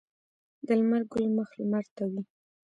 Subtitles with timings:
[0.65, 2.21] د لمر ګل مخ لمر ته وي